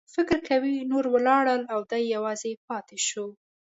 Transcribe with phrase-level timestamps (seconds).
[0.15, 3.25] فکر کوي نور ولاړل او دی یوازې پاتې شو.